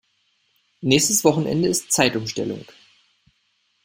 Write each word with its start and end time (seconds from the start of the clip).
Nächstes 0.81 1.23
Wochenende 1.23 1.67
ist 1.67 1.91
Zeitumstellung. 1.91 2.65